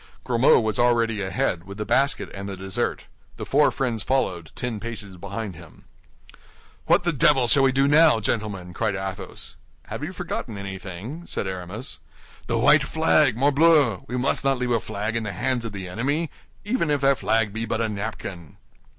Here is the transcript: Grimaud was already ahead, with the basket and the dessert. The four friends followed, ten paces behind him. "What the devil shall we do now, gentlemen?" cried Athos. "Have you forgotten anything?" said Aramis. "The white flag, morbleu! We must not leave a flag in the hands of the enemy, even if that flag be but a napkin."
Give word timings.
Grimaud 0.23 0.61
was 0.63 0.79
already 0.79 1.21
ahead, 1.21 1.65
with 1.65 1.77
the 1.77 1.85
basket 1.85 2.31
and 2.33 2.49
the 2.49 2.57
dessert. 2.57 3.03
The 3.37 3.45
four 3.45 3.69
friends 3.69 4.01
followed, 4.01 4.51
ten 4.55 4.79
paces 4.79 5.15
behind 5.15 5.55
him. 5.55 5.83
"What 6.87 7.03
the 7.03 7.13
devil 7.13 7.45
shall 7.45 7.61
we 7.61 7.71
do 7.71 7.87
now, 7.87 8.19
gentlemen?" 8.19 8.73
cried 8.73 8.95
Athos. 8.95 9.57
"Have 9.89 10.03
you 10.03 10.11
forgotten 10.11 10.57
anything?" 10.57 11.27
said 11.27 11.45
Aramis. 11.45 11.99
"The 12.47 12.57
white 12.57 12.81
flag, 12.83 13.37
morbleu! 13.37 14.03
We 14.07 14.17
must 14.17 14.43
not 14.43 14.57
leave 14.57 14.71
a 14.71 14.79
flag 14.79 15.15
in 15.15 15.21
the 15.21 15.33
hands 15.33 15.65
of 15.65 15.71
the 15.71 15.87
enemy, 15.87 16.31
even 16.65 16.89
if 16.89 17.01
that 17.01 17.19
flag 17.19 17.53
be 17.53 17.65
but 17.65 17.79
a 17.79 17.87
napkin." 17.87 18.57